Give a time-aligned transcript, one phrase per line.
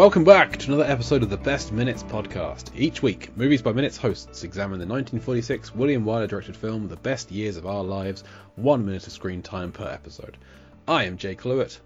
[0.00, 2.70] Welcome back to another episode of the Best Minutes podcast.
[2.74, 7.30] Each week, Movies by Minutes hosts examine the 1946 William Wyler directed film The Best
[7.30, 8.24] Years of Our Lives,
[8.56, 10.38] one minute of screen time per episode.
[10.88, 11.78] I am Jay Cluett,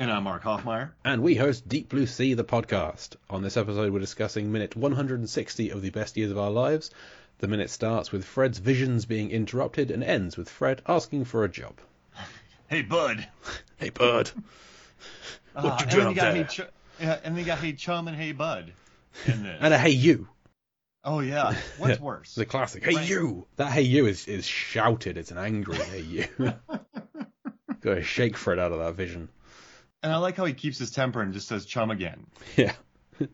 [0.00, 0.90] And I'm Mark Hoffmeyer.
[1.04, 3.14] and we host Deep Blue Sea, the podcast.
[3.30, 6.90] On this episode, we're discussing minute 160 of The Best Years of Our Lives.
[7.38, 11.48] The minute starts with Fred's visions being interrupted and ends with Fred asking for a
[11.48, 11.74] job.
[12.66, 13.28] Hey, bud.
[13.76, 14.32] Hey, bud.
[15.54, 16.68] Uh, What you and doing up there?
[17.00, 18.72] Yeah, and then you got Hey Chum and Hey Bud.
[19.26, 19.58] In this.
[19.60, 20.28] And a hey, you.
[21.04, 21.54] oh yeah.
[21.78, 22.34] What's worse?
[22.34, 22.84] The classic.
[22.84, 23.08] Hey Right.
[23.08, 23.46] you!
[23.56, 25.16] That hey you is, is shouted.
[25.18, 26.26] It's an angry hey you.
[26.38, 29.28] Got to shake Fred out of that vision.
[30.04, 32.26] And I like how he keeps his temper and just says Chum again.
[32.56, 32.72] Yeah.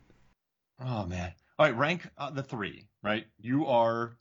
[0.81, 1.33] Oh man.
[1.59, 2.87] All right, rank uh, the three.
[3.03, 3.27] Right.
[3.41, 4.17] You are.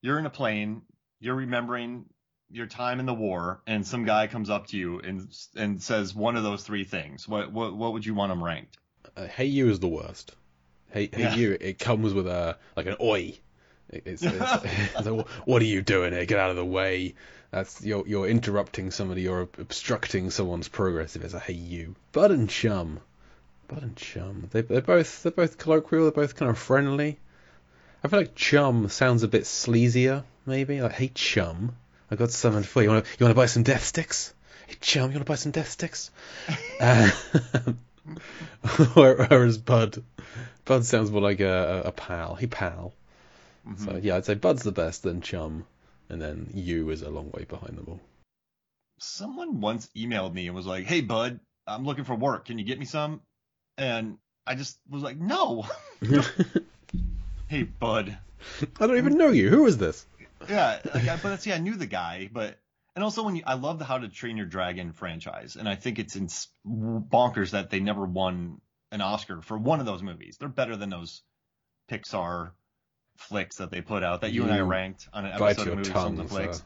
[0.00, 0.82] You're in a plane.
[1.20, 2.06] You're remembering
[2.52, 6.14] your time in the war, and some guy comes up to you and and says
[6.14, 7.26] one of those three things.
[7.28, 8.76] What what what would you want him ranked?
[9.16, 10.34] Uh, hey you is the worst.
[10.90, 11.34] Hey hey Yeah.
[11.34, 11.56] you.
[11.60, 13.34] It comes with a like an oi.
[13.90, 14.64] It- It's, it's,
[14.96, 16.24] it's like, what are you doing here?
[16.24, 17.14] Get out of the way.
[17.50, 19.22] That's you're you're interrupting somebody.
[19.22, 21.16] You're obstructing someone's progress.
[21.16, 21.94] If it's a hey you.
[22.12, 23.00] Bud and chum.
[23.68, 24.48] Bud and chum.
[24.50, 26.04] They they're both they're both colloquial.
[26.04, 27.18] They're both kind of friendly.
[28.04, 30.24] I feel like chum sounds a bit sleazier.
[30.46, 31.76] Maybe like hey chum.
[32.12, 32.90] I got something for you.
[32.90, 34.34] You want to you want to buy some death sticks?
[34.66, 36.10] Hey chum, you want to buy some death sticks?
[36.78, 37.10] Uh,
[38.92, 40.04] whereas Bud,
[40.66, 42.34] Bud sounds more like a, a, a pal.
[42.34, 42.92] Hey pal.
[43.66, 43.82] Mm-hmm.
[43.82, 45.64] So yeah, I'd say Bud's the best, then Chum,
[46.10, 48.00] and then you is a long way behind them all.
[48.98, 52.44] someone once emailed me and was like, "Hey, bud, I'm looking for work.
[52.44, 53.22] Can you get me some?"
[53.78, 55.64] And I just was like, "No."
[57.48, 58.18] hey, bud.
[58.78, 59.48] I don't even know you.
[59.48, 60.04] Who is this?
[60.48, 62.58] Yeah, like, I, but see, I knew the guy, but
[62.94, 65.76] and also when you, I love the How to Train Your Dragon franchise, and I
[65.76, 66.28] think it's in
[66.66, 68.60] bonkers that they never won
[68.90, 70.36] an Oscar for one of those movies.
[70.38, 71.22] They're better than those
[71.90, 72.50] Pixar
[73.16, 75.92] flicks that they put out that you, and I ranked on an episode of Movies
[75.92, 76.62] on the Flicks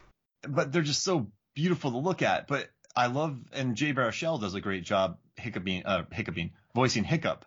[0.48, 2.46] but they're just so beautiful to look at.
[2.46, 7.44] But I love, and Jay Baruchel does a great job hiccuping, uh, hiccuping, voicing hiccup.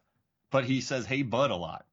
[0.51, 1.85] But he says, "Hey, bud," a lot.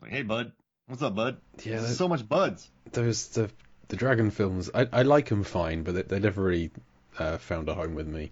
[0.00, 0.52] Like, "Hey, bud,
[0.92, 2.68] what's up, bud?" Yeah, that- so much buds.
[2.92, 3.50] those the
[3.88, 4.70] the dragon films.
[4.74, 6.70] I I like them fine, but they, they never really
[7.18, 8.30] uh, found a home with me.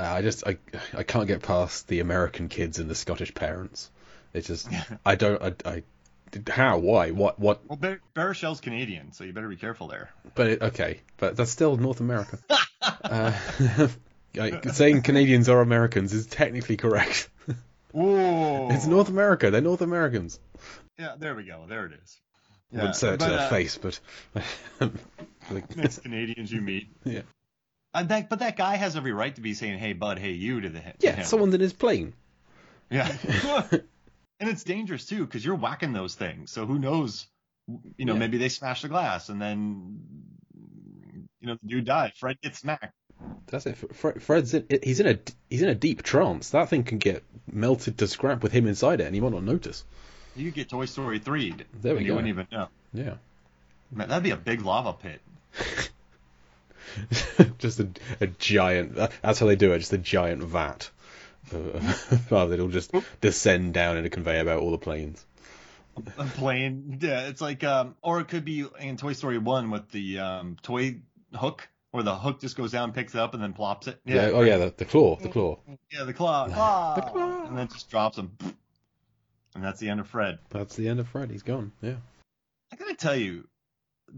[0.00, 0.56] Uh, I just I
[0.94, 3.90] I can't get past the American kids and the Scottish parents.
[4.32, 4.68] It's just
[5.06, 5.82] I don't I, I
[6.48, 10.10] how why what what Well, Baruchel's Canadian, so you better be careful there.
[10.34, 12.38] But it, okay, but that's still North America.
[12.82, 13.32] uh,
[14.34, 17.28] like, saying Canadians are Americans is technically correct.
[17.92, 18.68] Whoa!
[18.70, 19.50] It's North America.
[19.50, 20.38] They're North Americans.
[20.98, 21.64] Yeah, there we go.
[21.68, 22.20] There it is.
[22.72, 24.00] I wouldn't say it to but, their uh, face, but
[25.50, 26.88] like, Next Canadians you meet.
[27.04, 27.22] yeah,
[27.94, 30.60] And that, but that guy has every right to be saying, "Hey, bud," "Hey, you"
[30.60, 31.16] to the to yeah.
[31.16, 31.24] him.
[31.24, 32.12] Someone's in his plane.
[32.90, 33.10] Yeah.
[33.72, 36.50] and it's dangerous too because you're whacking those things.
[36.50, 37.26] So who knows?
[37.96, 38.18] You know, Yeah.
[38.18, 40.00] maybe they smash the glass and then
[41.40, 42.12] you know the dude died.
[42.16, 42.94] Fred gets smacked.
[43.46, 43.76] That's it.
[43.94, 44.66] Fred, Fred's in.
[44.82, 46.50] He's in a he's in a deep trance.
[46.50, 49.42] That thing can get melted to scrap with him inside it, and he might not
[49.42, 49.84] notice.
[50.36, 51.54] You could get Toy Story three.
[51.80, 52.06] There we go.
[52.06, 52.68] You wouldn't even know.
[52.92, 53.14] Yeah.
[53.90, 55.20] Man, that'd be a big lava pit.
[57.58, 57.88] just a,
[58.20, 58.94] a giant.
[58.94, 59.80] That's how they do it.
[59.80, 60.90] Just a giant vat.
[61.52, 65.24] Uh, it'll just descend down in a conveyor belt all the planes.
[66.16, 66.98] A plane.
[67.00, 70.56] Yeah, it's like um, or it could be in Toy Story one with the um
[70.62, 70.96] toy
[71.34, 74.00] hook, where the hook just goes down, picks it up, and then plops it.
[74.04, 74.30] Yeah.
[74.32, 75.58] oh yeah, the, the claw, the claw.
[75.90, 76.48] Yeah, the claw.
[76.48, 76.94] claw.
[76.94, 77.46] The claw.
[77.46, 78.36] And then just drops him.
[79.54, 80.38] And that's the end of Fred.
[80.50, 81.30] That's the end of Fred.
[81.30, 81.72] He's gone.
[81.82, 81.96] Yeah.
[82.72, 83.48] I gotta tell you,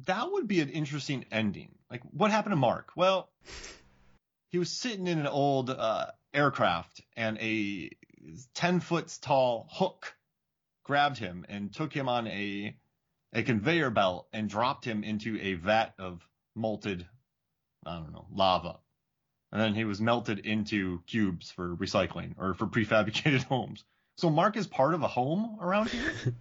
[0.07, 1.71] that would be an interesting ending.
[1.91, 2.91] Like, what happened to Mark?
[2.97, 3.31] Well,
[4.51, 7.91] he was sitting in an old uh, aircraft, and a
[8.55, 10.15] ten foot tall hook
[10.85, 12.77] grabbed him and took him on a
[13.33, 16.27] a conveyor belt and dropped him into a vat of
[16.57, 17.07] molted,
[17.85, 18.79] I don't know, lava.
[19.51, 23.85] And then he was melted into cubes for recycling or for prefabricated homes.
[24.17, 26.13] So Mark is part of a home around here.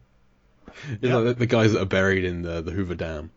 [0.89, 1.17] It's Yeah.
[1.17, 3.29] like the, guys that are buried in the, the Hoover Dam.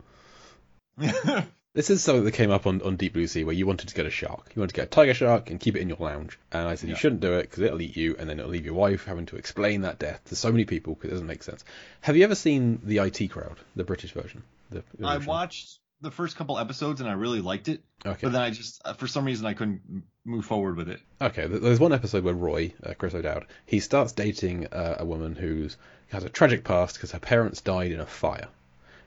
[1.73, 3.95] This is something that came up on, on Deep Blue Sea where you wanted to
[3.95, 4.53] get a shark.
[4.55, 6.39] You wanted to get a tiger shark and keep it in your lounge.
[6.53, 8.63] And I said you shouldn't do it because it'll eat you and then it'll leave
[8.65, 11.43] your wife having to explain that death to so many people because it doesn't make
[11.43, 11.65] sense.
[11.99, 14.43] Have you ever seen the IT crowd, the British version?
[14.69, 18.19] The I watched the first couple episodes and I really liked it, Okay.
[18.21, 20.99] but then I just uh, for some reason I couldn't move forward with it.
[21.21, 25.35] Okay, there's one episode where Roy, uh, Chris O'Dowd, he starts dating uh, a woman
[25.35, 25.77] who's
[26.09, 28.47] has a tragic past because her parents died in a fire,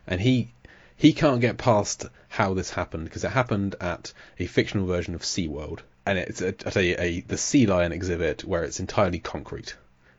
[0.06, 0.52] and he
[0.96, 5.22] he can't get past how this happened because it happened at a fictional version of
[5.22, 9.76] SeaWorld, and it's at you a the sea lion exhibit where it's entirely concrete.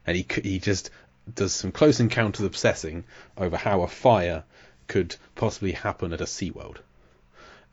[0.07, 0.89] and he he just
[1.36, 3.04] does some close encounters obsessing
[3.38, 4.44] over how a fire
[4.89, 6.77] could possibly happen at a SeaWorld.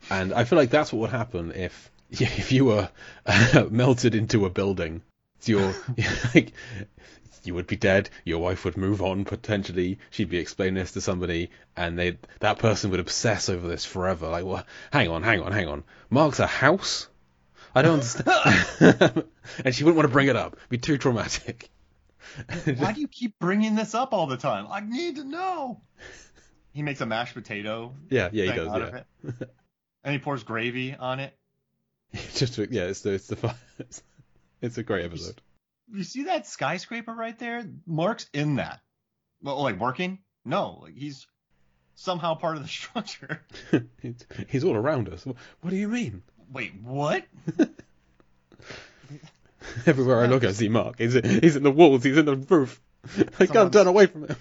[0.09, 2.89] And I feel like that's what would happen if if you were
[3.69, 5.01] melted into a building.
[5.43, 5.75] You're
[6.35, 6.53] like
[7.43, 8.09] you would be dead.
[8.23, 9.99] Your wife would move on potentially.
[10.11, 14.29] She'd be explaining this to somebody, and they that person would obsess over this forever.
[14.29, 15.83] Like, well, hang on, hang on, hang on.
[16.09, 17.07] Mark's a house.
[17.75, 19.23] I don't understand.
[19.63, 20.53] and she wouldn't want to bring it up.
[20.53, 21.69] It'd be too traumatic.
[22.77, 24.67] Why do you keep bringing this up all the time?
[24.69, 25.81] I need to know.
[26.77, 27.95] He makes a mashed potato.
[28.11, 28.67] Yeah, yeah, he does.
[28.67, 29.01] out of Yeah,
[29.41, 29.49] it.
[30.03, 31.35] and he pours gravy on it.
[32.35, 34.03] just yeah, it's the it's the fun- it's,
[34.61, 35.41] it's a great episode.
[35.91, 37.65] You see that skyscraper right there?
[37.87, 38.79] Mark's in that.
[39.41, 40.19] Well, like working?
[40.45, 41.25] No, like he's
[41.95, 43.41] somehow part of the structure.
[43.99, 45.25] he's, he's all around us.
[45.25, 46.21] What do you mean?
[46.53, 47.23] Wait, what?
[49.87, 50.99] Everywhere I look, I see Mark.
[50.99, 52.03] He's he's in the walls.
[52.03, 52.79] He's in the roof.
[53.39, 54.35] I can't turn away from him.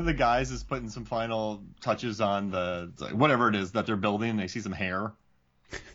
[0.00, 3.96] Of the guys is putting some final touches on the whatever it is that they're
[3.96, 4.38] building.
[4.38, 5.12] They see some hair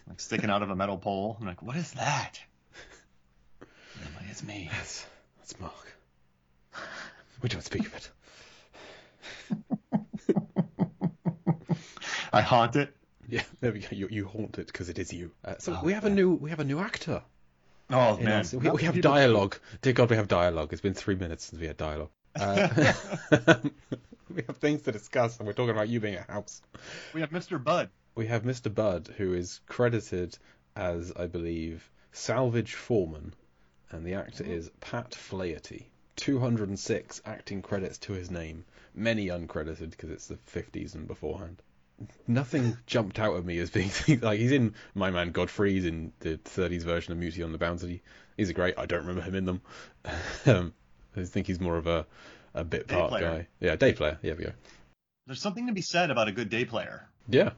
[0.07, 1.37] like sticking out of a metal pole.
[1.39, 2.39] I'm like, what is that?
[3.61, 3.67] And
[4.07, 4.69] I'm like, it's me.
[4.71, 5.07] That's
[5.39, 5.97] that's Mark.
[7.41, 8.11] We don't speak of it.
[12.31, 12.95] I haunt it.
[13.27, 13.87] Yeah, there we go.
[13.89, 15.31] You you haunt it because it is you.
[15.43, 17.23] Uh, so Oh, we have a new we have a new actor.
[17.89, 18.45] Oh man.
[18.53, 19.57] We, we have dialogue.
[19.81, 20.73] Dear God, we have dialogue.
[20.73, 22.11] It's been three minutes since we had dialogue.
[22.35, 22.93] Uh,
[24.33, 26.61] we have things to discuss, and we're talking about you being a house.
[27.13, 27.63] We have Mr.
[27.63, 27.89] Bud.
[28.15, 28.73] We have Mr.
[28.73, 30.37] Budd, who is credited
[30.75, 33.33] as, I believe, Salvage Foreman,
[33.91, 35.89] and the actor is Pat Flaherty.
[36.17, 41.61] 206 acting credits to his name, many uncredited because it's the 50s and beforehand.
[42.27, 43.91] Nothing jumped out at me as being
[44.21, 47.57] like he's in My Man Godfrey, he's in the 30s version of Mutiny on the
[47.57, 48.01] Bounty.
[48.37, 48.77] These are great.
[48.77, 49.61] I don't remember him in them.
[50.45, 50.73] um,
[51.17, 52.05] I think he's more of a
[52.53, 53.29] a bit Day part player.
[53.31, 53.47] guy.
[53.59, 54.17] Yeah, day player.
[54.21, 54.51] Yeah, we go.
[55.27, 57.07] There's something to be said about a good day player.
[57.27, 57.51] Yeah,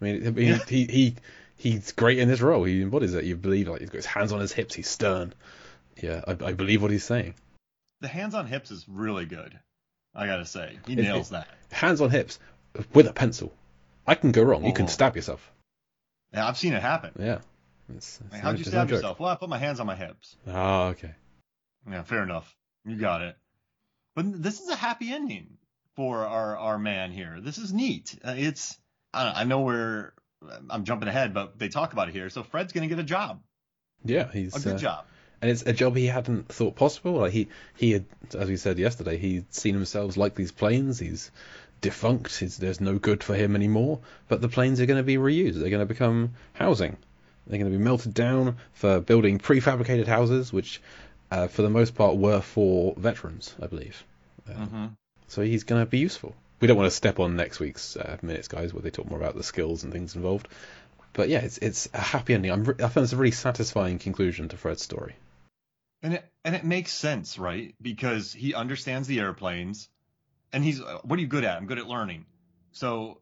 [0.00, 0.58] I mean, I mean Yeah.
[0.68, 1.16] he he
[1.56, 2.64] he's great in this role.
[2.64, 3.24] He embodies it.
[3.24, 4.74] You believe like he's got his hands on his hips.
[4.74, 5.32] He's stern.
[6.00, 7.34] Yeah, I, I believe what he's saying.
[8.02, 9.58] The hands on hips is really good.
[10.14, 11.32] I gotta say, he nails it?
[11.32, 11.48] that.
[11.70, 12.38] Hands on hips
[12.92, 13.52] with a pencil.
[14.06, 14.64] I can go wrong.
[14.64, 14.88] You can Oh.
[14.88, 15.50] stab yourself.
[16.32, 17.12] Yeah, I've seen it happen.
[17.18, 17.38] Yeah.
[17.94, 19.18] It's, it's Like, no- how'd you no stab yourself?
[19.20, 20.36] Well, I put my hands on my hips.
[20.46, 21.14] Ah, okay.
[21.90, 22.54] Yeah, fair enough.
[22.86, 23.36] You got it.
[24.14, 25.58] But this is a happy ending
[25.96, 27.38] for our our man here.
[27.40, 28.18] This is neat.
[28.24, 28.78] Uh, it's
[29.12, 30.12] I, don't, I know we're
[30.70, 32.30] I'm jumping ahead, but they talk about it here.
[32.30, 33.42] So Fred's gonna get a job,
[34.04, 35.04] Yeah, he's a good uh, job.
[35.42, 37.12] and it's a job he hadn't thought possible.
[37.14, 38.04] Like he he had,
[38.38, 40.98] as we said yesterday, he'd seen himself like these planes.
[40.98, 41.30] He's
[41.80, 42.38] defunct.
[42.38, 44.00] He's, there's no good for him anymore.
[44.28, 45.60] But the planes are going to be reused.
[45.60, 46.96] They're going to become housing.
[47.46, 50.80] They're going to be melted down for building prefabricated houses, which,
[51.36, 54.04] uh, for the most part, were for veterans, I believe.
[54.46, 54.86] hmm
[55.28, 56.34] So he's going to be useful.
[56.60, 59.18] We don't want to step on next week's uh, minutes, guys, where they talk more
[59.18, 60.48] about the skills and things involved.
[61.12, 62.50] But yeah, it's it's a happy ending.
[62.50, 65.14] I'm re- I found it's a really satisfying conclusion to Fred's story.
[66.02, 67.74] And it and it makes sense, right?
[67.80, 69.88] Because he understands the airplanes,
[70.52, 71.56] and he's uh, what are you good at?
[71.56, 72.26] I'm good at learning.
[72.72, 73.20] So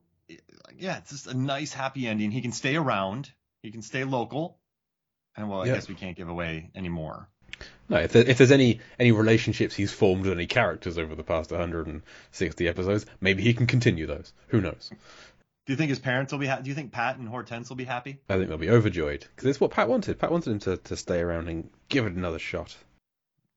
[0.77, 2.31] yeah, it's just a nice happy ending.
[2.31, 3.31] He can stay around.
[3.63, 4.59] He can stay local.
[5.37, 5.75] And well, I Yeah.
[5.75, 7.29] guess we can't give away anymore.
[7.89, 11.23] No, if, there, if there's any any relationships he's formed with any characters over the
[11.23, 14.33] past 160 episodes, maybe he can continue those.
[14.49, 14.91] Who knows?
[15.67, 16.63] Do you think his parents will be happy?
[16.65, 18.19] Do you think Pat and Hortense will be happy?
[18.29, 20.19] I think they'll be overjoyed because it's what Pat wanted.
[20.19, 22.77] Pat wanted him to, to stay around and give it another shot,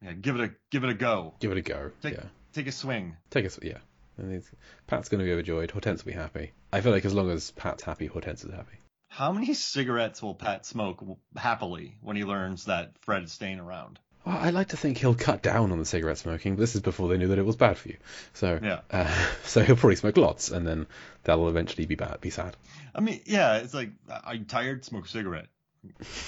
[0.01, 1.33] Yeah, give it a give it a go.
[1.39, 1.91] give it a go.
[2.01, 2.23] Take- yeah,
[2.53, 3.15] Take a swing.
[3.29, 3.59] take us.
[3.61, 3.77] Yeah,
[4.17, 4.41] and
[4.87, 5.71] Pat's going to be overjoyed.
[5.71, 6.51] Hortense will be happy.
[6.71, 8.77] I feel like as long as Pat's happy, Hortense is happy.
[9.17, 11.03] How many cigarettes will Pat smoke
[11.35, 13.97] happily when he learns that Fred's staying around?
[14.23, 16.55] Well, I like to think he'll cut down on the cigarette smoking.
[16.55, 17.97] This is before they knew that it was bad for you.
[18.33, 18.81] So Yeah.
[18.91, 19.11] uh,
[19.43, 20.85] so he'll probably smoke lots, and then
[21.23, 22.55] that'll eventually be bad, be sad.
[22.93, 23.89] I mean, yeah, it's like,
[24.23, 24.85] are you tired?
[24.85, 25.47] Smoke a cigarette.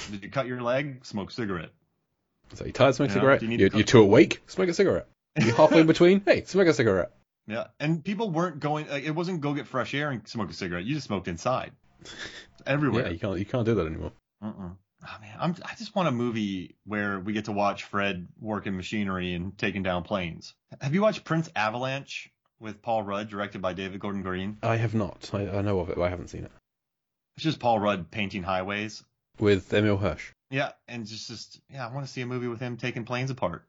[0.10, 1.06] Did you cut your leg?
[1.06, 1.70] Smoke a cigarette.
[2.56, 3.44] So you tired, smoke a cigarette.
[3.44, 5.06] You you're, to you're too awake, smoke a cigarette.
[5.40, 6.22] You're halfway in between.
[6.26, 7.12] Hey, smoke a cigarette.
[7.46, 8.88] Yeah, and people weren't going.
[8.88, 10.86] Like, it wasn't go get fresh air and smoke a cigarette.
[10.86, 11.72] You just smoked inside,
[12.66, 13.06] everywhere.
[13.06, 14.12] Yeah, you can't you can't do that anymore.
[14.44, 14.76] Mm-mm.
[15.02, 18.76] Oh, man, I'm, I just want a movie where we get to watch Fred working
[18.76, 20.56] machinery and taking down planes.
[20.82, 22.30] Have you watched Prince Avalanche
[22.60, 24.58] with Paul Rudd, directed by David Gordon Green?
[24.62, 25.30] I have not.
[25.34, 26.52] I, I know of it, but I haven't seen it.
[27.38, 29.02] It's just Paul Rudd painting highways.
[29.40, 30.34] With Emile Hirsch.
[30.52, 33.32] Yeah, and just, just yeah, I want to see a movie with him taking planes
[33.32, 33.64] apart.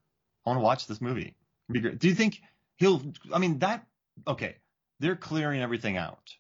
[0.44, 1.36] I want to watch this movie.
[1.68, 1.98] It'd be great.
[2.00, 2.40] Do you think
[2.78, 3.02] he'll?
[3.32, 3.86] I mean, that
[4.26, 4.56] okay.
[4.98, 6.34] They're clearing everything out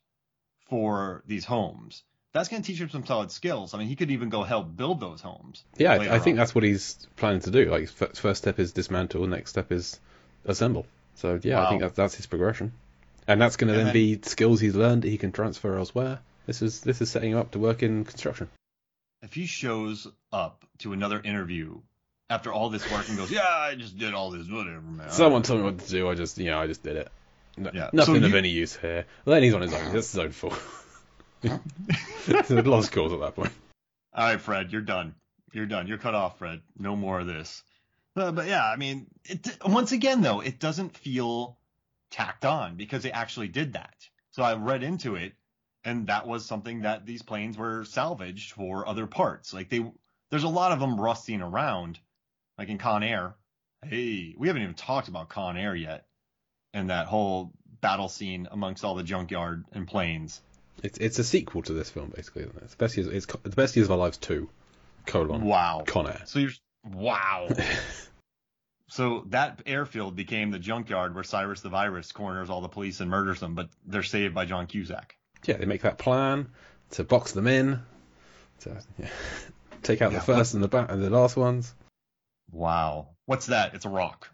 [0.70, 2.02] for these homes.
[2.32, 3.74] that's going to teach him some solid skills.
[3.74, 5.64] I mean, he could even go help build those homes.
[5.76, 6.36] Yeah, I, I think on.
[6.36, 7.64] that's what he's planning to do.
[7.70, 9.98] Like, first step is dismantle, next step is
[10.44, 10.86] assemble.
[11.16, 11.88] So yeah, I think Wow.
[11.88, 12.72] that's, that's his progression,
[13.26, 16.20] and that's going to then then- be skills he's learned that he can transfer elsewhere.
[16.46, 18.48] This is this is setting him up to work in construction.
[19.22, 21.80] If he shows up to another interview
[22.30, 25.42] after all this work and goes, "Yeah, I just did all this, whatever, man." Someone
[25.42, 26.08] told me what to do.
[26.08, 27.08] I just, you know, I just did it.
[27.56, 27.90] No, Yeah.
[27.92, 29.06] Nothing So of you- any use here.
[29.24, 29.92] Well, then he's on his own.
[29.92, 30.58] That's his own fault.
[31.42, 33.52] it's a lost cause at that point.
[34.14, 35.14] All right, Fred, you're done.
[35.52, 35.86] You're done.
[35.86, 36.60] You're cut off, Fred.
[36.78, 37.62] No more of this.
[38.14, 41.58] But, but yeah, I mean, it, once again, though, it doesn't feel
[42.10, 43.94] tacked on because they actually did that.
[44.32, 45.32] So I read into it,
[45.84, 49.52] and that was something that these planes were salvaged for other parts.
[49.54, 49.84] Like they,
[50.30, 51.98] there's a lot of them rusting around,
[52.58, 53.34] like in Con Air.
[53.84, 56.04] Hey, we haven't even talked about Con Air yet,
[56.72, 60.40] and that whole battle scene amongst all the junkyard and planes.
[60.82, 62.42] It's it's a sequel to this film, basically.
[62.42, 62.62] Isn't it?
[62.64, 63.08] It's the best years.
[63.08, 64.48] It's the best years of our lives two.
[65.06, 65.44] Colon.
[65.44, 65.84] Wow.
[65.86, 66.20] Connor.
[66.26, 66.50] So you're
[66.84, 67.48] wow.
[68.88, 73.10] so that airfield became the junkyard where Cyrus the Virus corners all the police and
[73.10, 75.16] murders them, but they're saved by John Cusack.
[75.46, 76.48] Yeah, they make that plan
[76.92, 77.80] to box them in,
[78.60, 79.08] to yeah,
[79.82, 81.74] take out Yeah, the first and the back and the last ones.
[82.52, 83.08] Wow.
[83.26, 83.74] What's that?
[83.74, 84.28] It's a rock.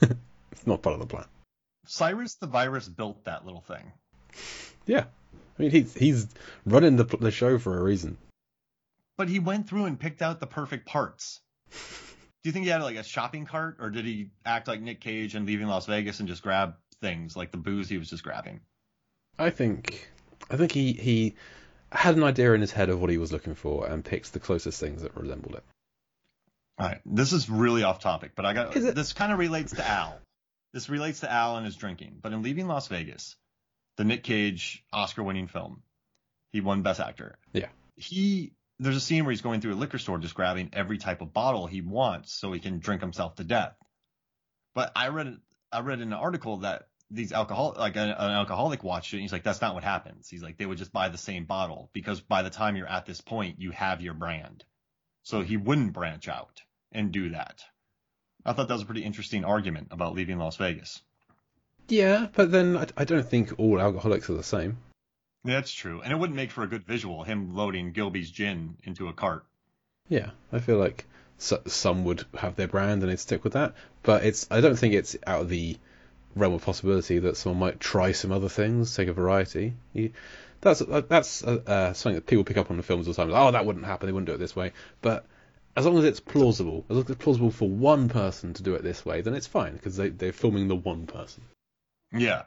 [0.52, 1.26] It's not part of the plan.
[1.86, 3.92] Cyrus the Virus built that little thing.
[4.86, 5.04] Yeah,
[5.58, 6.28] I mean he's he's
[6.64, 8.16] running the the show for a reason.
[9.16, 11.40] But he went through and picked out the perfect parts.
[11.70, 15.00] Do you think he had like a shopping cart or did he act like Nick
[15.00, 18.22] Cage and leaving Las Vegas and just grab things like the booze he was just
[18.22, 18.60] grabbing?
[19.38, 20.08] I think
[20.50, 21.34] I think he he
[21.90, 24.40] had an idea in his head of what he was looking for and picked the
[24.40, 25.64] closest things that resembled it.
[26.78, 29.88] All right, this is really off topic, but I got this kind of relates to
[29.88, 30.20] Al.
[30.76, 32.18] This relates to Al and his drinking.
[32.20, 33.36] But in Leaving Las Vegas,
[33.96, 35.82] the Nick Cage Oscar-winning film,
[36.52, 37.38] he won Best Actor.
[37.54, 37.68] Yeah.
[37.94, 41.22] He there's a scene where he's going through a liquor store just grabbing every type
[41.22, 43.74] of bottle he wants so he can drink himself to death.
[44.74, 45.38] But I read
[45.72, 49.22] I read in an article that these alcohol like an, an alcoholic watched it and
[49.22, 50.28] he's like that's not what happens.
[50.28, 53.06] He's like they would just buy the same bottle because by the time you're at
[53.06, 54.62] this point you have your brand.
[55.22, 56.60] So he wouldn't branch out
[56.92, 57.64] and do that.
[58.46, 61.02] I thought that was a pretty interesting argument about leaving Las Vegas.
[61.88, 64.78] Yeah, but then I, I don't think all alcoholics are the same.
[65.44, 66.00] That's true.
[66.00, 69.44] And it wouldn't make for a good visual, him loading Gilbey's gin into a cart.
[70.08, 71.06] Yeah, I feel like
[71.38, 74.76] so, some would have their brand and they'd stick with that, but it's I don't
[74.76, 75.76] think it's out of the
[76.34, 79.74] realm of possibility that someone might try some other things, take a variety.
[79.92, 80.12] You,
[80.60, 83.32] that's that's uh, uh, something that people pick up on the films all the time.
[83.32, 84.06] Oh, that wouldn't happen.
[84.06, 84.72] They wouldn't do it this way.
[85.02, 85.26] But
[85.76, 88.74] as long as it's plausible, as long as it's plausible for one person to do
[88.74, 91.44] it this way, then it's fine because they they're filming the one person.
[92.12, 92.42] Yeah.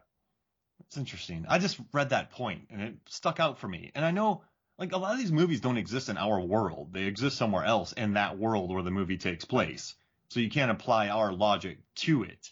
[0.88, 1.46] It's interesting.
[1.48, 3.92] I just read that point and it stuck out for me.
[3.94, 4.42] And I know
[4.80, 6.94] like a lot of these movies don't exist in our world.
[6.94, 9.94] They exist somewhere else in that world where the movie takes place.
[10.32, 12.50] So you can't apply our logic to it.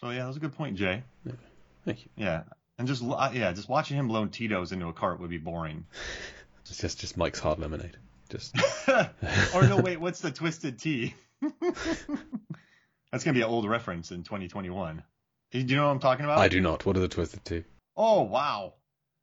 [0.00, 1.02] So yeah, that was a good point, Jay.
[1.24, 1.32] Yeah.
[1.84, 2.10] Thank you.
[2.16, 2.42] Yeah.
[2.78, 5.86] And just uh, yeah, just watching him load Tito's into a cart would be boring.
[6.62, 7.96] It's just just Mike's hard lemonade.
[8.30, 8.56] Just
[9.54, 11.14] or no, wait, what's the twisted tea?
[13.10, 15.02] That's gonna be an old reference in 2021.
[15.50, 16.38] Do you know what I'm talking about?
[16.38, 16.86] I do not.
[16.86, 17.64] What are the twisted two?
[17.96, 18.74] Oh wow!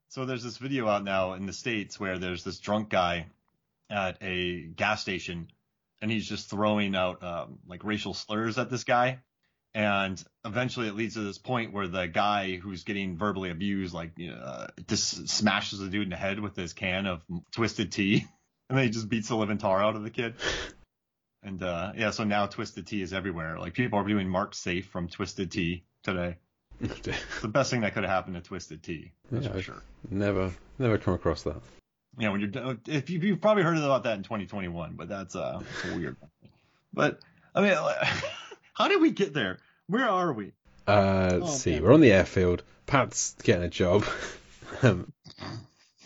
[0.10, 3.28] So there's this video out now in the states where there's this drunk guy
[3.90, 5.48] at a gas station,
[6.02, 9.20] and he's just throwing out um, like racial slurs at this guy,
[9.74, 14.12] and eventually it leads to this point where the guy who's getting verbally abused like
[14.20, 17.22] uh, just smashes the dude in the head with his can of
[17.52, 18.26] twisted tea,
[18.70, 20.36] and then he just beats the living tar out of the kid.
[21.44, 23.58] And uh, yeah, so now twisted tea is everywhere.
[23.60, 26.38] Like people are doing Mark Safe from Twisted Tea today.
[26.82, 29.12] It's the best thing that could have happened to Twisted Tea.
[29.32, 29.82] That's Yeah, for I- sure.
[30.10, 31.62] never never come across that.
[32.20, 35.62] Yeah, when you're if you, you've probably heard about that in 2021, but that's uh
[35.84, 36.18] it's weird.
[36.94, 37.20] But
[37.56, 37.74] I mean,
[38.74, 39.60] how did we get there?
[39.88, 40.52] Where are we?
[40.88, 41.74] Uh, Oh, let's see.
[41.74, 41.84] man.
[41.84, 42.64] We're on the airfield.
[42.88, 44.06] Pat's getting a job.
[44.82, 45.48] um, no,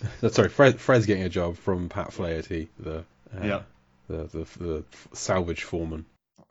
[0.30, 3.62] sorry, Fred, Fred's getting a job from Pat Flaherty, the uh, Yeah.
[4.08, 6.06] the, the the salvage foreman.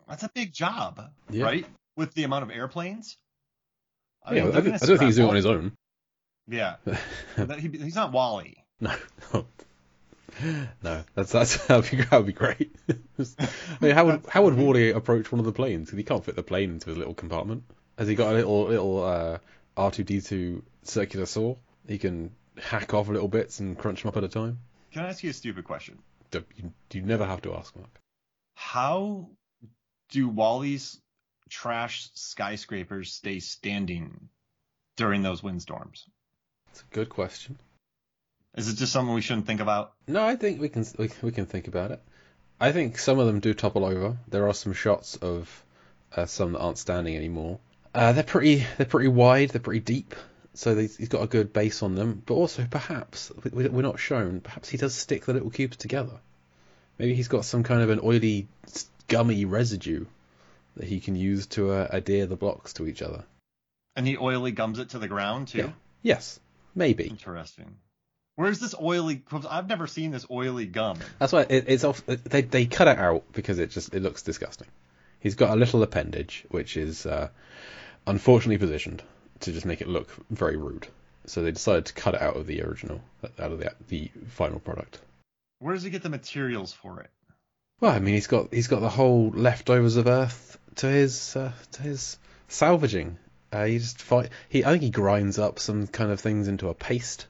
[0.09, 1.45] That's a big job, Yeah.
[1.45, 1.67] right?
[1.97, 3.17] With the amount of airplanes.
[4.27, 5.73] yeah, mean, I, don't- I don't think he's doing it on his own.
[6.49, 6.77] Yeah,
[7.59, 8.57] he, he's not WALL-E.
[8.81, 8.93] No,
[10.83, 12.75] no, that's that's that'd be, that'd be great.
[12.89, 12.95] I
[13.81, 15.87] mean, how would how would WALL-E approach one of the planes?
[15.87, 17.65] Because he can't fit the plane into his little compartment.
[17.99, 19.39] Has he got a little little uh,
[19.77, 21.57] R two D two circular saw?
[21.87, 24.59] He can hack off little bits and crunch them up at a time.
[24.93, 25.99] Can I ask you a stupid question?
[26.31, 28.01] Do- You, you never have to ask, Mark.
[28.55, 29.29] How
[30.11, 31.01] do WALL-E's
[31.49, 34.29] trash skyscrapers stay standing
[34.97, 36.07] during those windstorms?
[36.71, 37.59] It's a good question.
[38.57, 39.93] Is it just something we shouldn't think about?
[40.09, 42.03] No, I think we can we, we can think about it.
[42.61, 44.17] I think some of them do topple over.
[44.29, 45.65] There are some shots of
[46.15, 47.59] uh, some that aren't standing anymore.
[47.95, 49.51] Uh, they're pretty they're pretty wide.
[49.51, 50.15] They're pretty deep.
[50.55, 52.23] So he's got a good base on them.
[52.27, 54.41] But also perhaps we- we're not shown.
[54.41, 56.19] Perhaps he does stick the little cubes together.
[56.99, 58.49] Maybe he's got some kind of an oily,
[59.09, 60.07] gummy residue
[60.77, 63.25] that he can use to uh, adhere the blocks to each other.
[63.97, 65.59] And he oily gums it to the ground too.
[65.59, 65.71] Yeah.
[66.03, 66.41] Yes,
[66.75, 67.05] maybe.
[67.05, 67.77] Interesting.
[68.37, 69.23] Where's this oily?
[69.49, 70.99] I've never seen this oily gum.
[71.19, 72.05] That's why it, it's off.
[72.07, 74.69] They they cut it out because it just it looks disgusting.
[75.19, 77.29] He's got a little appendage which is uh,
[78.07, 79.03] unfortunately positioned
[79.41, 80.87] to just make it look very rude.
[81.27, 83.01] So they decided to cut it out of the original,
[83.39, 84.99] out of the the final product.
[85.59, 87.11] Where does he get the materials for it?
[87.81, 91.53] Well, I mean, he's got he's got the whole leftovers of Earth to his uh,
[91.73, 92.19] to his
[92.49, 93.19] salvaging.
[93.53, 94.31] Uh, he just fight.
[94.49, 97.27] He I think he grinds up some kind of things into a paste.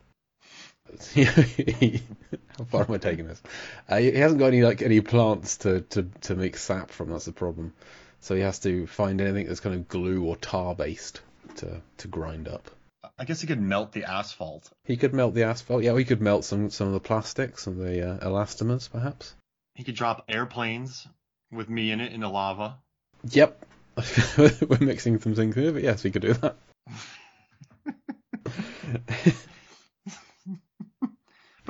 [1.15, 3.41] How far am I taking this?
[3.89, 7.11] Uh, he hasn't got any like any plants to, to, to make sap from.
[7.11, 7.73] That's the problem.
[8.21, 11.21] So he has to find anything that's kind of glue or tar based
[11.57, 12.71] to to grind up.
[13.19, 14.71] I guess he could melt the asphalt.
[14.85, 15.83] He could melt the asphalt.
[15.83, 19.35] Yeah, he could melt some some of the plastics, some of the uh, elastomers, perhaps.
[19.75, 21.07] He could drop airplanes
[21.51, 22.79] with me in it in the lava.
[23.31, 23.67] Yep.
[24.39, 26.57] We're mixing some things here, but yes, we could do that.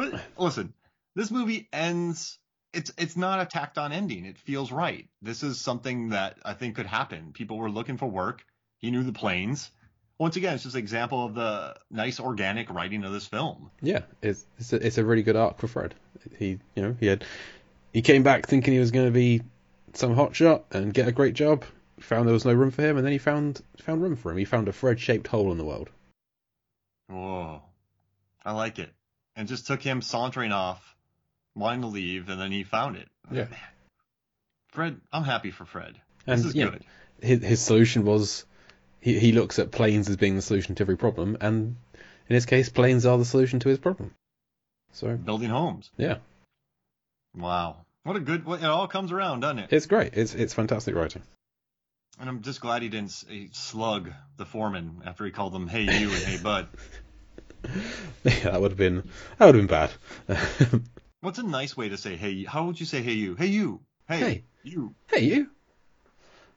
[0.00, 0.72] But listen,
[1.14, 2.38] this movie ends.
[2.72, 4.25] It's it's not a tacked on ending.
[4.25, 5.08] It feels right.
[5.20, 7.32] This is something that I think could happen.
[7.32, 8.42] People were looking for work.
[8.80, 9.70] He knew the planes.
[10.18, 13.70] Once again, it's just an example of the nice organic writing of this film.
[13.80, 15.94] Yeah, it's it's a, it's a really good arc for Fred.
[16.38, 17.25] He you know he had
[17.92, 19.42] he came back thinking he was going to be
[19.94, 21.64] some hotshot and get a great job.
[22.00, 24.38] Found there was no room for him, and then he found found room for him.
[24.38, 25.90] He found a Fred-shaped hole in the world.
[27.08, 27.62] Whoa,
[28.45, 28.90] I like it.
[29.36, 30.97] And just took him sauntering off,
[31.54, 33.08] wanting to leave, and then he found it.
[33.30, 33.45] Yeah.
[33.45, 33.58] Man.
[34.69, 36.00] Fred, I'm happy for Fred.
[36.26, 36.84] And This is know, good.
[37.21, 38.45] his his solution was
[39.00, 41.76] he he looks at planes as being the solution to every problem, and
[42.28, 44.15] in his case, planes are the solution to his problem.
[44.93, 45.91] So Building homes.
[45.97, 46.19] yeah,
[47.34, 47.84] Wow.
[48.02, 48.47] What a good.
[48.49, 49.73] It all comes around, doesn't it?
[49.73, 50.15] it's great.
[50.15, 51.23] It's it's fantastic writing.
[52.19, 53.13] And I'm just glad he didn't
[53.52, 56.69] slug the foreman after he called them "Hey you" and "Hey bud."
[58.25, 59.08] Yeah, that would have been
[59.39, 59.91] that would have been
[60.28, 60.82] bad.
[61.21, 62.45] What's a nice way to say "Hey"?
[62.45, 63.34] How would you say "Hey you"?
[63.36, 63.80] Hey you.
[64.08, 64.45] Hey, Hey.
[64.63, 64.95] you.
[65.10, 65.50] hey you.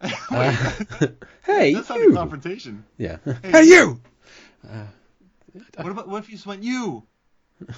[0.03, 0.51] Uh,
[1.45, 2.13] hey that's not a you.
[2.13, 2.83] confrontation.
[2.97, 3.17] Yeah.
[3.25, 3.51] Hey.
[3.51, 4.01] Hey you.
[4.69, 4.85] Uh,
[5.77, 7.03] What about what if you just went "you"?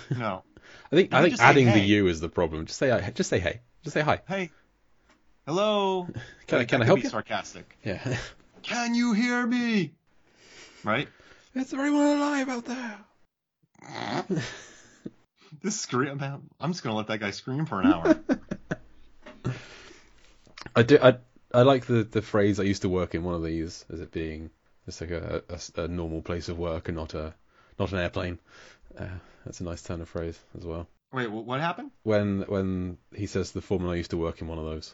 [0.10, 0.44] No.
[0.92, 2.66] I think I think adding the you is the problem.
[2.66, 3.62] Just say hi- just say hey.
[3.84, 4.22] Just say hi.
[4.28, 4.50] Hey.
[5.46, 6.08] Hello.
[6.48, 7.10] Can I can I help be you?
[7.10, 7.78] Sarcastic.
[7.84, 8.18] Yeah.
[8.64, 9.94] Can you hear me?
[10.84, 11.08] Right.
[11.54, 12.98] Is everyone alive out there?
[15.62, 16.20] This scream.
[16.60, 18.20] I'm just gonna let that guy scream for an hour.
[20.76, 20.98] I do.
[21.02, 21.18] I
[21.54, 24.12] I like the the phrase I used to work in one of these as it
[24.12, 24.50] being
[24.86, 27.34] just like a, a, a normal place of work and not a
[27.80, 28.40] not an airplane.
[28.98, 29.08] Uh,
[29.46, 30.88] that's a nice turn of phrase as well.
[31.12, 31.92] Wait, what happened?
[32.04, 34.94] When when he says the foreman, I used to work in one of those.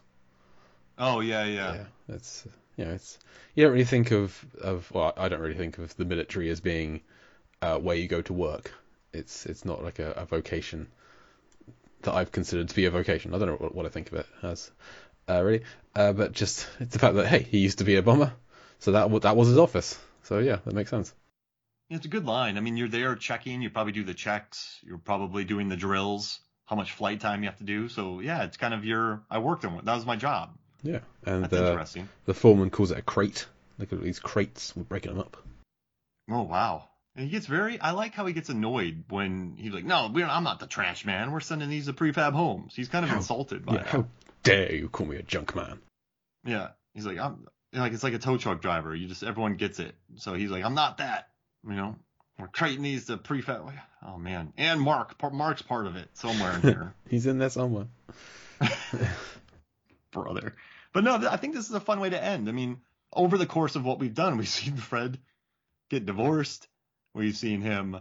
[0.97, 1.73] Oh yeah, yeah.
[1.73, 3.17] Yeah, it's you know it's
[3.55, 6.59] you don't really think of of well I don't really think of the military as
[6.59, 7.01] being
[7.61, 8.73] uh, where you go to work.
[9.13, 10.87] It's it's not like a, a vocation
[12.03, 13.33] that I've considered to be a vocation.
[13.33, 14.71] I don't know what, what I think of it as
[15.29, 15.63] uh, really,
[15.95, 18.33] uh, but just it's the fact that hey he used to be a bomber,
[18.79, 19.97] so that that was his office.
[20.23, 21.13] So yeah, that makes sense.
[21.89, 22.57] It's a good line.
[22.57, 23.61] I mean, you're there checking.
[23.61, 24.79] You probably do the checks.
[24.83, 26.39] You're probably doing the drills.
[26.65, 27.89] How much flight time you have to do.
[27.89, 29.21] So yeah, it's kind of your.
[29.29, 29.85] I worked on it.
[29.85, 30.51] That was my job.
[30.83, 32.09] Yeah, and That's uh, interesting.
[32.25, 33.45] the foreman calls it a crate.
[33.77, 35.37] Look at these crates, we're breaking them up.
[36.29, 36.87] Oh wow.
[37.15, 37.79] And he gets very.
[37.79, 41.05] I like how he gets annoyed when he's like, "No, we're, I'm not the trash
[41.05, 41.31] man.
[41.33, 43.87] We're sending these to prefab homes." He's kind of How- insulted by Yeah, that.
[43.89, 44.05] how
[44.43, 45.79] dare you call me a junk man?
[46.45, 46.69] Yeah.
[46.93, 48.95] He's like, I'm like it's like a tow truck driver.
[48.95, 49.95] You just everyone gets it.
[50.17, 51.29] So he's like, I'm not that.
[51.67, 51.95] You know,
[52.39, 53.71] we're creating these to prefab.
[54.05, 57.85] Oh man, and Mark, Mark's part of it somewhere in here, He's in there somewhere.
[60.11, 60.55] brother.
[60.93, 62.49] But no, I think this is a fun way to end.
[62.49, 62.81] I mean,
[63.13, 65.17] over the course of what we've done, we've seen Fred
[65.89, 66.67] get divorced.
[67.13, 67.99] We've seen him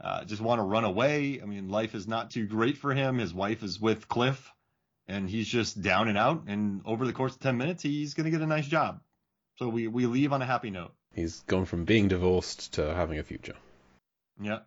[0.00, 1.40] uh, just want to run away.
[1.42, 3.18] I mean, life is not too great for him.
[3.18, 4.52] His wife is with Cliff,
[5.08, 6.44] and he's just down and out.
[6.46, 9.00] And over the course of ten minutes, he's gonna get a nice job.
[9.58, 10.92] So we we leave on a happy note.
[11.14, 13.54] He's gone from being divorced to having a future.
[14.40, 14.60] Yeah.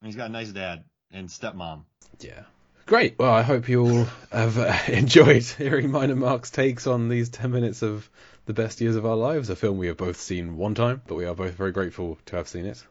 [0.00, 1.84] And he's got a nice dad and stepmom.
[2.20, 2.44] Yeah.
[2.86, 3.18] Great.
[3.18, 7.28] Well, I hope you all have uh, enjoyed hearing mine and Mark's takes on these
[7.28, 8.08] 10 minutes of
[8.46, 11.16] the best years of our lives, a film we have both seen one time, but
[11.16, 12.82] we are both very grateful to have seen it.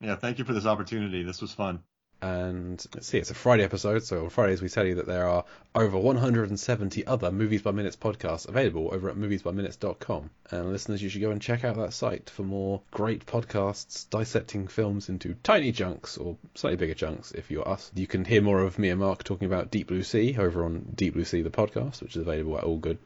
[0.00, 1.22] Yeah, thank you for this opportunity.
[1.22, 1.84] This was fun.
[2.22, 5.26] And let's see, it's a Friday episode, so on Fridays we tell you that there
[5.26, 10.28] are over 170 other Movies by Minutes podcasts available over at moviesbyminutes.com.
[10.50, 14.68] And listeners, you should go and check out that site for more great podcasts dissecting
[14.68, 17.90] films into tiny chunks or slightly bigger chunks if you're us.
[17.94, 20.92] You can hear more of me and Mark talking about Deep Blue Sea over on
[20.94, 22.98] Deep Blue Sea the podcast, which is available at all good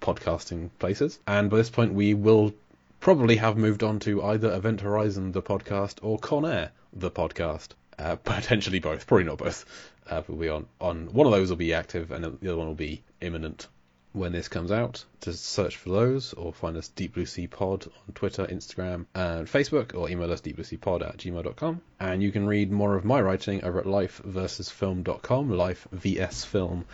[0.00, 1.18] podcasting places.
[1.26, 2.54] And by this point, we will
[3.00, 7.70] probably have moved on to either Event Horizon the podcast or Con Air the podcast.
[7.98, 9.64] Uh, potentially both, probably not both.
[10.08, 12.66] Uh, we'll be on, on one of those will be active and the other one
[12.66, 13.68] will be imminent
[14.12, 15.04] when this comes out.
[15.20, 19.46] To search for those or find us Deep Blue Sea Pod on Twitter, Instagram, and
[19.46, 21.80] Facebook, or email us deepblueseapod at gmail.com.
[22.00, 26.84] And you can read more of my writing over at lifeversusfilm.com, lifevsfilm.com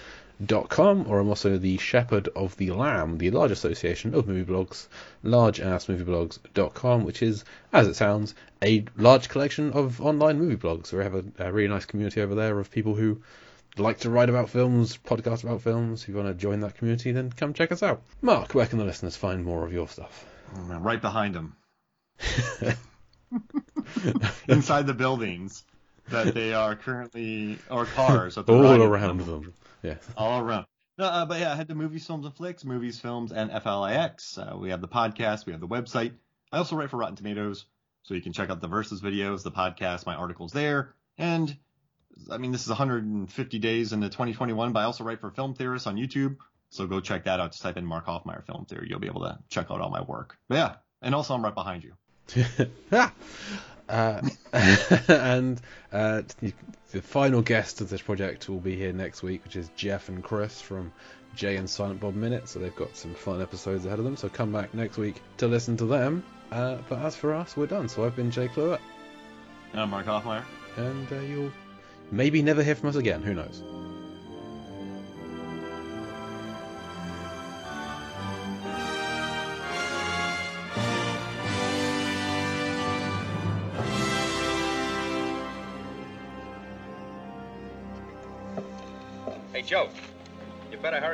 [0.69, 4.87] com, or I'm also the Shepherd of the Lamb, the large association of movie blogs,
[5.25, 10.93] largeassmovieblogs.com, which is, as it sounds, a large collection of online movie blogs.
[10.93, 13.21] We have a, a really nice community over there of people who
[13.77, 16.03] like to write about films, podcast about films.
[16.03, 18.03] If you want to join that community, then come check us out.
[18.23, 20.25] Mark, where can the listeners find more of your stuff?
[20.57, 21.57] Oh, right behind them.
[24.49, 25.65] Inside the buildings
[26.09, 28.39] that they are currently, or cars.
[28.39, 29.27] All around them.
[29.27, 29.55] them.
[29.83, 29.97] Yeah.
[30.17, 30.67] All around.
[30.99, 34.39] No, uh, but yeah, I head to Movies, Films, and Flicks, Movies, Films, and FLIX.
[34.39, 36.13] Uh, we have the podcast, we have the website.
[36.51, 37.67] I also write for Rotten Tomatoes,
[38.03, 40.95] so you can check out the Versus videos, the podcast, my articles there.
[41.17, 41.57] And
[42.31, 45.87] I mean, this is 150 days into 2021, but I also write for Film Theorists
[45.87, 46.37] on YouTube.
[46.71, 47.53] So go check that out.
[47.53, 48.89] Just type in Mark Hoffmeyer Film Theory.
[48.91, 50.37] You'll be able to check out all my work.
[50.49, 51.95] But yeah, and also I'm right behind you.
[53.89, 54.21] uh,
[55.09, 55.61] and
[55.93, 56.23] uh,
[56.91, 60.23] the final guest of this project will be here next week, which is Jeff and
[60.23, 60.93] Chris from
[61.35, 62.49] Jay and Silent Bob Minute.
[62.49, 64.17] So they've got some fun episodes ahead of them.
[64.17, 66.25] So come back next week to listen to them.
[66.51, 67.89] Uh, but as for us, we're done.
[67.89, 68.81] So I've been Jay Cluett.
[69.73, 70.45] And I'm Mark Hoffmeyer.
[70.77, 71.53] And uh, you'll
[72.11, 73.23] maybe never hear from us again.
[73.23, 73.63] Who knows?